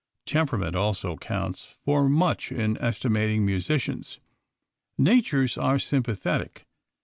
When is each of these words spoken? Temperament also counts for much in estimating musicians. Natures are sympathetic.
Temperament 0.25 0.75
also 0.75 1.15
counts 1.15 1.75
for 1.85 2.09
much 2.09 2.51
in 2.51 2.75
estimating 2.79 3.45
musicians. 3.45 4.19
Natures 4.97 5.59
are 5.59 5.77
sympathetic. 5.77 6.65